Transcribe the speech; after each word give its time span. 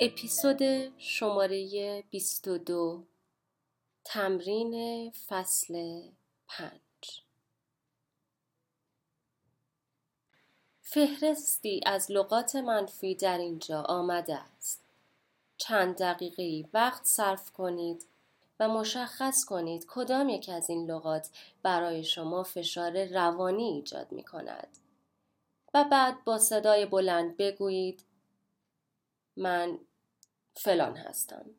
اپیزود 0.00 0.58
شماره 0.98 2.02
22 2.10 3.04
تمرین 4.04 5.10
فصل 5.10 6.02
5 6.48 6.70
فهرستی 10.82 11.80
از 11.86 12.10
لغات 12.10 12.56
منفی 12.56 13.14
در 13.14 13.38
اینجا 13.38 13.82
آمده 13.82 14.36
است. 14.36 14.82
چند 15.56 15.96
دقیقه 15.96 16.68
وقت 16.74 17.04
صرف 17.04 17.52
کنید 17.52 18.06
و 18.60 18.68
مشخص 18.68 19.44
کنید 19.44 19.86
کدام 19.88 20.28
یک 20.28 20.48
از 20.48 20.70
این 20.70 20.90
لغات 20.90 21.28
برای 21.62 22.04
شما 22.04 22.42
فشار 22.42 23.04
روانی 23.04 23.64
ایجاد 23.64 24.12
می 24.12 24.24
کند. 24.24 24.78
و 25.74 25.84
بعد 25.84 26.24
با 26.24 26.38
صدای 26.38 26.86
بلند 26.86 27.36
بگویید 27.36 28.04
من 29.36 29.78
فلان 30.58 30.96
هستم. 30.96 31.50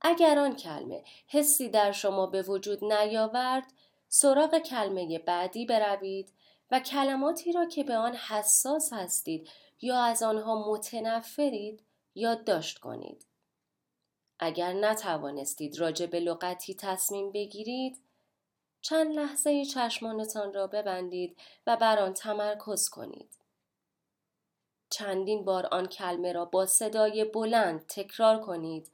اگر 0.00 0.38
آن 0.38 0.56
کلمه 0.56 1.04
حسی 1.26 1.68
در 1.68 1.92
شما 1.92 2.26
به 2.26 2.42
وجود 2.42 2.84
نیاورد 2.84 3.72
سراغ 4.08 4.58
کلمه 4.58 5.18
بعدی 5.18 5.66
بروید 5.66 6.32
و 6.70 6.80
کلماتی 6.80 7.52
را 7.52 7.66
که 7.66 7.84
به 7.84 7.96
آن 7.96 8.14
حساس 8.14 8.92
هستید 8.92 9.48
یا 9.80 10.02
از 10.02 10.22
آنها 10.22 10.70
متنفرید 10.70 11.82
یادداشت 12.14 12.78
کنید. 12.78 13.26
اگر 14.38 14.72
نتوانستید 14.72 15.78
راجع 15.78 16.06
به 16.06 16.20
لغتی 16.20 16.74
تصمیم 16.74 17.32
بگیرید 17.32 18.02
چند 18.80 19.14
لحظه 19.14 19.64
چشمانتان 19.64 20.54
را 20.54 20.66
ببندید 20.66 21.36
و 21.66 21.76
بر 21.76 21.98
آن 21.98 22.14
تمرکز 22.14 22.88
کنید. 22.88 23.39
چندین 24.90 25.44
بار 25.44 25.66
آن 25.66 25.86
کلمه 25.86 26.32
را 26.32 26.44
با 26.44 26.66
صدای 26.66 27.24
بلند 27.24 27.86
تکرار 27.86 28.40
کنید 28.40 28.90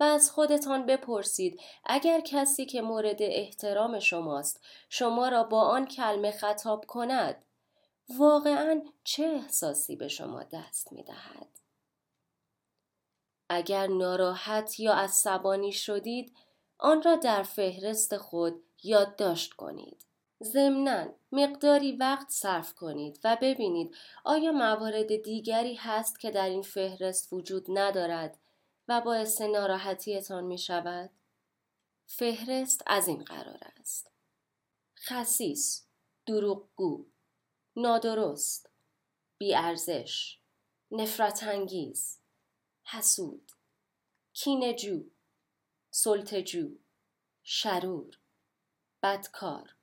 و 0.00 0.04
از 0.04 0.30
خودتان 0.30 0.86
بپرسید 0.86 1.60
اگر 1.84 2.20
کسی 2.20 2.66
که 2.66 2.82
مورد 2.82 3.22
احترام 3.22 3.98
شماست 3.98 4.60
شما 4.88 5.28
را 5.28 5.44
با 5.44 5.62
آن 5.62 5.86
کلمه 5.86 6.30
خطاب 6.30 6.84
کند 6.86 7.44
واقعا 8.18 8.82
چه 9.04 9.24
احساسی 9.24 9.96
به 9.96 10.08
شما 10.08 10.42
دست 10.42 10.92
می 10.92 11.02
دهد؟ 11.02 11.48
اگر 13.48 13.86
ناراحت 13.86 14.80
یا 14.80 14.94
عصبانی 14.94 15.72
شدید 15.72 16.36
آن 16.78 17.02
را 17.02 17.16
در 17.16 17.42
فهرست 17.42 18.16
خود 18.16 18.62
یادداشت 18.82 19.52
کنید. 19.52 20.07
ضمنا 20.42 21.14
مقداری 21.32 21.96
وقت 21.96 22.30
صرف 22.30 22.74
کنید 22.74 23.20
و 23.24 23.38
ببینید 23.42 23.96
آیا 24.24 24.52
موارد 24.52 25.16
دیگری 25.22 25.74
هست 25.74 26.20
که 26.20 26.30
در 26.30 26.48
این 26.48 26.62
فهرست 26.62 27.32
وجود 27.32 27.66
ندارد 27.68 28.38
و 28.88 29.00
باعث 29.00 29.40
ناراحتیتان 29.40 30.44
می 30.44 30.58
شود؟ 30.58 31.10
فهرست 32.06 32.82
از 32.86 33.08
این 33.08 33.24
قرار 33.24 33.60
است. 33.80 34.10
خسیس، 34.96 35.86
دروغگو، 36.26 37.06
نادرست، 37.76 38.70
بیارزش، 39.38 40.38
نفرت 40.90 41.42
انگیز، 41.42 42.18
حسود، 42.84 43.52
کینجو، 44.32 45.04
سلطجو، 45.90 46.68
شرور، 47.42 48.18
بدکار، 49.02 49.77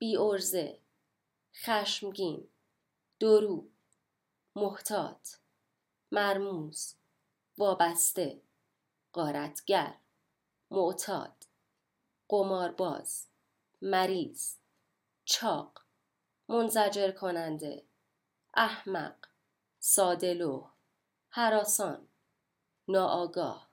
بی 0.00 0.16
ارزه، 0.16 0.80
خشمگین، 1.54 2.48
درو، 3.18 3.68
محتاط، 4.56 5.28
مرموز، 6.12 6.94
وابسته، 7.58 8.42
قارتگر، 9.12 9.94
معتاد، 10.70 11.46
قمارباز، 12.28 13.26
مریض، 13.82 14.56
چاق، 15.24 15.82
منزجر 16.48 17.10
کننده، 17.10 17.84
احمق، 18.54 19.16
سادلو، 19.78 20.70
حراسان، 21.28 22.08
ناآگاه، 22.88 23.70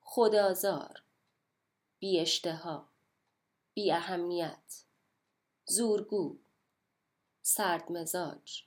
خدازار، 0.00 1.02
بی 1.98 2.20
اشتها، 2.20 2.88
بی 3.74 3.92
اهمیت، 3.92 4.84
زورگو 5.76 6.38
سرد 7.42 7.92
مزاج 7.92 8.64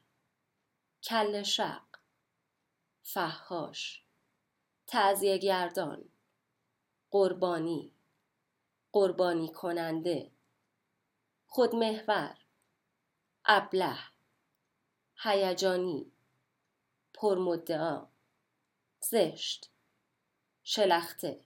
کل 1.03 1.43
شق 1.43 1.85
فهاش 3.01 4.03
تعذیه 4.87 5.37
گردان 5.37 6.09
قربانی 7.11 7.91
قربانی 8.91 9.51
کننده 9.51 10.31
خودمحور 11.47 12.37
ابله 13.45 13.97
هیجانی 15.17 16.11
پرمدعا 17.13 18.07
زشت 18.99 19.71
شلخته 20.63 21.45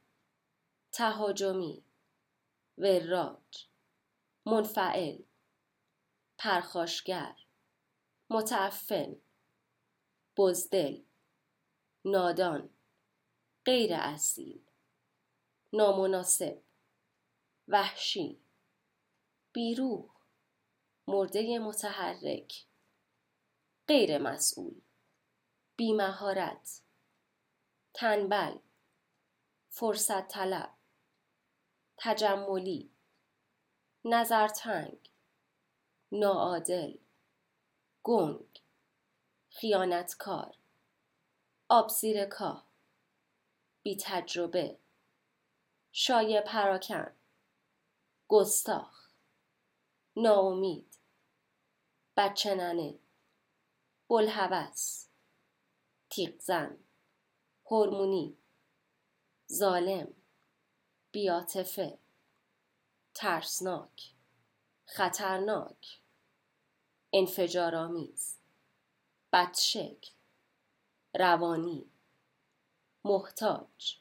تهاجمی 0.92 1.84
وراج 2.78 3.68
منفعل. 4.46 5.27
پرخاشگر 6.38 7.36
متعفن 8.30 9.16
بزدل 10.38 11.04
نادان 12.06 12.70
غیر 13.66 13.94
اصیل 13.94 14.66
نامناسب 15.74 16.62
وحشی 17.68 18.42
بیروح 19.54 20.10
مرده 21.08 21.60
متحرک 21.60 22.66
غیر 23.88 24.18
مسئول 24.18 24.82
بیمهارت 25.76 26.82
تنبل 27.94 28.60
فرصت 29.70 30.28
طلب 30.28 30.74
تجملی 31.98 32.92
نظرتنگ 34.06 35.10
ناعادل 36.12 36.98
گنگ 38.04 38.62
خیانتکار 39.50 40.56
آبزیر 41.70 42.26
کاه 42.26 42.68
بی 43.84 43.98
تجربه 44.02 44.80
شایع 45.92 46.42
پراکن 46.42 47.16
گستاخ 48.28 49.10
ناامید 50.16 51.00
بچه 52.18 52.56
ننه 52.56 53.00
بلحوث 54.10 55.08
تیغزن 56.10 56.78
هورمونی 57.66 58.38
ظالم 59.52 60.14
بیاتفه 61.12 62.00
ترسناک. 63.14 64.17
خطرناک. 64.90 66.02
انفجارآمیز. 67.14 68.38
بدشکل. 69.34 70.12
روانی. 71.20 71.92
محتاج. 73.06 73.98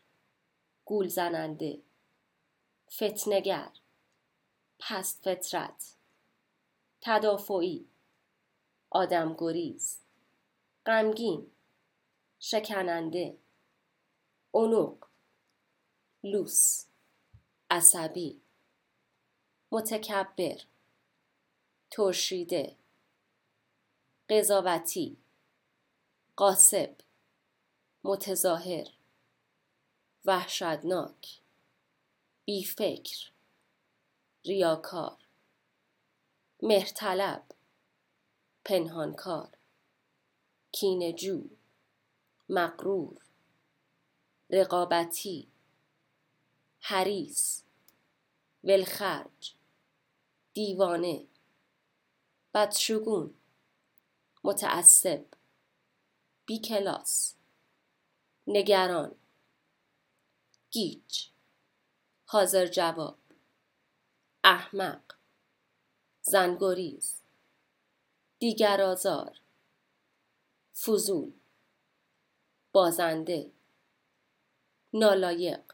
گول 0.85 1.09
زننده 1.09 1.83
فتنگر 2.91 3.73
پست 4.79 5.25
فطرت. 5.25 5.97
تدافعی. 7.01 7.89
آدمگریز. 8.91 9.99
غمگین. 10.87 11.53
شکننده. 12.41 13.39
اونوق 14.51 15.07
لوس. 16.25 16.87
عصبی. 17.71 18.43
متکبر. 19.73 20.76
ترشیده 21.97 22.77
قضاوتی 24.29 25.17
قاسب 26.37 26.97
متظاهر 28.05 28.87
وحشتناک 30.25 31.41
بیفکر 32.45 33.31
ریاکار 34.45 35.19
مهرطلب 36.63 37.45
پنهانکار 38.65 39.59
کینجو 40.73 41.49
مقرور 42.49 43.23
رقابتی 44.51 45.49
حریص 46.81 47.63
ولخرج 48.65 49.55
دیوانه 50.53 51.36
بدشگون. 52.57 53.35
متعصب. 54.45 55.25
بی 56.47 56.59
کلاس. 56.59 57.35
نگران. 58.47 59.15
گیج. 60.71 61.29
حاضر 62.27 62.67
جواب. 62.67 63.19
احمق. 64.45 65.15
زنگوریز 66.23 67.23
دیگر 68.39 68.81
آزار. 68.83 69.41
فضول. 70.75 71.33
بازنده. 72.73 73.53
نالایق. 74.95 75.73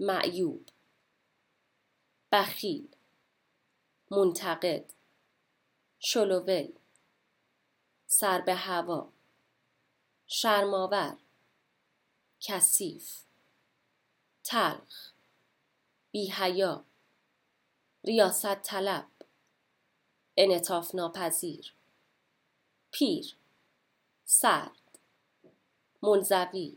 معیوب. 0.00 0.68
بخیل. 2.32 2.96
منتقد. 4.10 5.01
شلوول 6.04 6.72
سر 8.06 8.40
به 8.40 8.54
هوا 8.54 9.12
شرماور 10.26 11.16
کثیف 12.40 13.22
تلخ 14.44 15.12
بیهیا 16.10 16.84
ریاست 18.04 18.62
طلب 18.62 19.08
انطاف 20.36 20.94
ناپذیر 20.94 21.74
پیر 22.90 23.36
سرد 24.24 24.98
منزوی 26.02 26.76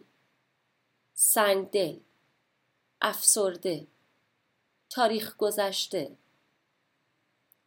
سنگدل 1.14 2.00
افسرده 3.02 3.88
تاریخ 4.90 5.38
گذشته 5.38 6.18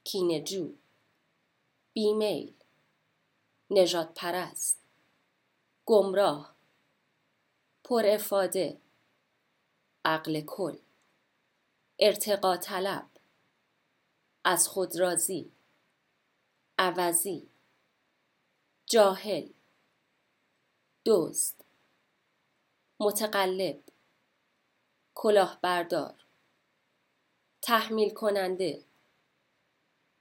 کینجو 0.04 0.74
بیمیل 1.98 2.54
نجات 3.70 4.14
پرست 4.14 4.78
گمراه 5.86 6.56
پر 7.84 8.06
افاده 8.06 8.80
عقل 10.04 10.40
کل 10.40 10.78
ارتقا 11.98 12.56
طلب 12.56 13.08
از 14.44 14.68
خود 14.68 15.00
راضی 15.00 15.52
عوضی 16.78 17.48
جاهل 18.86 19.48
دزد 21.06 21.64
متقلب 23.00 23.82
کلاهبردار 25.14 26.24
تحمیل 27.62 28.14
کننده 28.14 28.84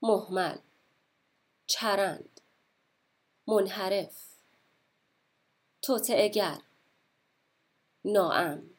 محمل. 0.02 0.67
چرند. 1.68 2.40
منحرف. 3.46 4.28
توتعگر 5.82 6.62
ناام 8.04 8.70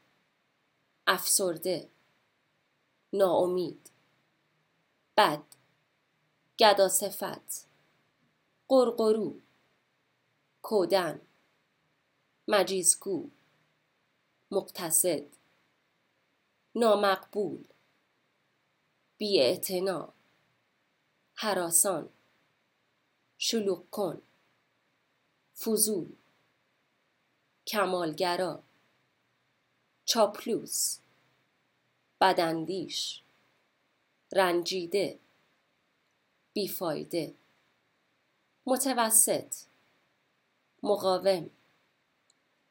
افسرده. 1.08 1.90
ناامید. 3.14 3.92
بد. 5.18 5.44
گدا 6.60 6.88
صفت. 6.90 7.68
قرقرو 8.68 9.42
کودن. 10.62 11.22
مجیزگو. 12.48 13.30
مقتصد. 14.52 15.36
نامقبول. 16.76 17.64
بیاعتنا. 19.18 20.14
حراسان. 21.36 22.10
شلوغ 23.42 23.84
کن 23.92 24.22
فضول 25.56 26.16
کمالگرا 27.68 28.64
چاپلوس 30.06 31.00
بداندیش 32.22 33.22
رنجیده 34.36 35.20
بیفایده 36.54 37.34
متوسط 38.66 39.56
مقاوم 40.84 41.50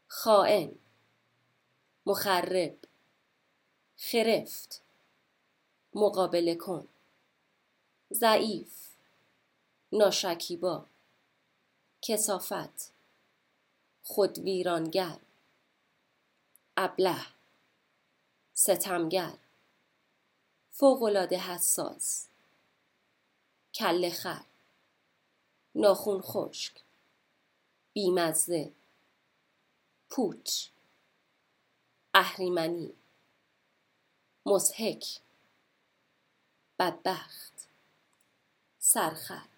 خائن 0.09 0.73
مخرب 2.07 2.77
خرفت 3.97 4.83
مقابله 5.95 6.55
کن 6.55 6.89
ضعیف. 8.13 8.78
ناشکیبا 9.93 10.87
کسافت 12.03 12.93
خودویرانگر 14.03 15.21
ابله 16.77 17.27
ستمگر 18.55 19.39
فوقالعاده 20.71 21.39
حساس 21.39 22.29
کله 23.75 24.11
خر 24.11 24.45
ناخون 25.75 26.21
خشک 26.21 26.83
بیمزه 27.93 28.73
پوچ 30.11 30.69
اهریمنی 32.15 32.95
مزهک 34.47 35.21
بدبخت 36.79 37.69
سرخر 38.79 39.49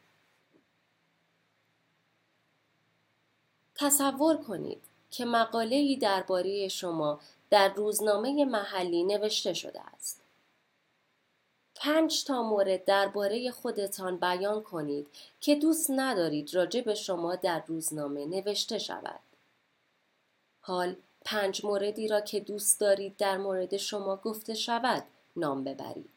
تصور 3.81 4.37
کنید 4.37 4.83
که 5.11 5.25
مقاله 5.25 5.97
درباره 5.97 6.69
شما 6.69 7.21
در 7.51 7.75
روزنامه 7.75 8.45
محلی 8.45 9.05
نوشته 9.05 9.55
شده 9.55 9.81
است. 9.81 10.21
پنج 11.75 12.25
تا 12.25 12.43
مورد 12.43 12.85
درباره 12.85 13.51
خودتان 13.51 14.17
بیان 14.17 14.63
کنید 14.63 15.07
که 15.41 15.55
دوست 15.55 15.91
ندارید 15.91 16.55
راجع 16.55 16.81
به 16.81 16.95
شما 16.95 17.37
در 17.37 17.63
روزنامه 17.67 18.27
نوشته 18.27 18.79
شود. 18.79 19.21
حال 20.61 20.97
پنج 21.25 21.65
موردی 21.65 22.09
را 22.09 22.21
که 22.21 22.41
دوست 22.41 22.81
دارید 22.81 23.17
در 23.17 23.37
مورد 23.37 23.77
شما 23.77 24.17
گفته 24.17 24.55
شود 24.55 25.05
نام 25.37 25.65
ببرید. 25.65 26.11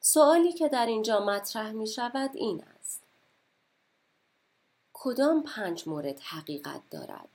سوالی 0.00 0.52
که 0.52 0.68
در 0.68 0.86
اینجا 0.86 1.24
مطرح 1.24 1.72
می 1.72 1.86
شود 1.86 2.30
این 2.34 2.64
است. 2.64 2.75
کدام 4.98 5.42
پنج 5.42 5.88
مورد 5.88 6.20
حقیقت 6.20 6.80
دارد؟ 6.90 7.28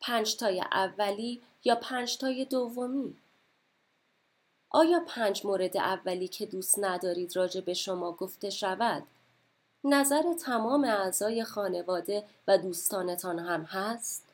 پنج 0.00 0.36
تای 0.36 0.60
اولی 0.72 1.42
یا 1.64 1.74
پنج 1.74 2.16
تای 2.16 2.44
دومی؟ 2.44 3.16
آیا 4.70 5.00
پنج 5.06 5.46
مورد 5.46 5.76
اولی 5.76 6.28
که 6.28 6.46
دوست 6.46 6.78
ندارید 6.78 7.36
راجع 7.36 7.60
به 7.60 7.74
شما 7.74 8.12
گفته 8.12 8.50
شود 8.50 9.02
نظر 9.84 10.34
تمام 10.34 10.84
اعضای 10.84 11.44
خانواده 11.44 12.24
و 12.48 12.58
دوستانتان 12.58 13.38
هم 13.38 13.62
هست؟ 13.62 14.24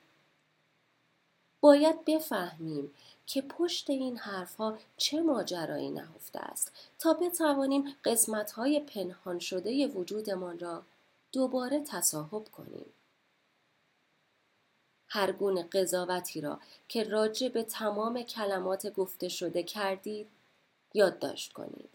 باید 1.60 2.04
بفهمیم 2.04 2.94
که 3.26 3.42
پشت 3.42 3.90
این 3.90 4.16
حرفها 4.16 4.78
چه 4.96 5.20
ماجرایی 5.20 5.90
نهفته 5.90 6.38
است 6.38 6.72
تا 6.98 7.12
بتوانیم 7.12 7.96
قسمتهای 8.04 8.80
پنهان 8.80 9.38
شده 9.38 9.86
وجودمان 9.86 10.58
را 10.58 10.82
دوباره 11.32 11.80
تصاحب 11.80 12.44
کنیم. 12.44 12.86
هر 15.08 15.32
گونه 15.32 15.62
قضاوتی 15.62 16.40
را 16.40 16.60
که 16.88 17.04
راجع 17.04 17.48
به 17.48 17.62
تمام 17.62 18.22
کلمات 18.22 18.86
گفته 18.86 19.28
شده 19.28 19.62
کردید 19.62 20.28
یادداشت 20.94 21.52
کنید. 21.52 21.90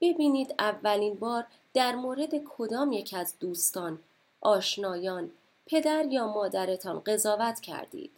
ببینید 0.00 0.54
اولین 0.58 1.14
بار 1.14 1.46
در 1.74 1.94
مورد 1.94 2.44
کدام 2.44 2.92
یک 2.92 3.14
از 3.18 3.34
دوستان، 3.40 4.02
آشنایان، 4.40 5.30
پدر 5.66 6.06
یا 6.10 6.26
مادرتان 6.26 7.00
قضاوت 7.00 7.60
کردید. 7.60 8.16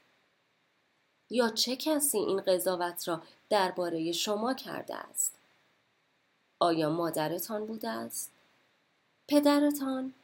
یا 1.30 1.48
چه 1.48 1.76
کسی 1.76 2.18
این 2.18 2.40
قضاوت 2.40 3.08
را 3.08 3.22
درباره 3.48 4.12
شما 4.12 4.54
کرده 4.54 4.96
است؟ 4.96 5.34
آیا 6.60 6.90
مادرتان 6.90 7.66
بوده 7.66 7.88
است؟ 7.88 8.37
پدرتان 9.28 10.14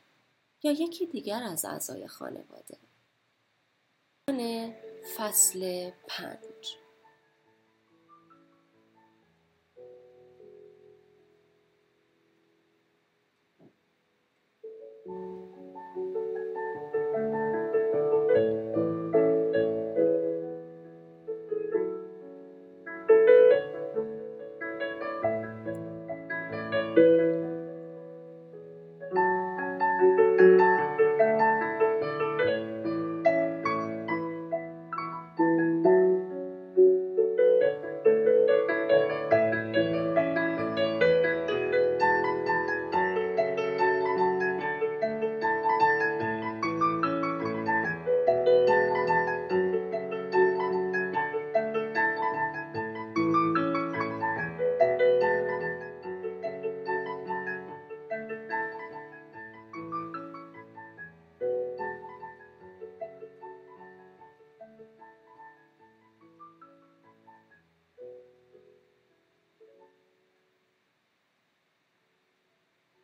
یا 0.62 0.72
یکی 0.72 1.06
دیگر 1.06 1.42
از 1.42 1.64
اعضای 1.64 2.06
خانواده؟ 2.06 2.78
فصل 5.16 5.90
پنج. 6.08 6.38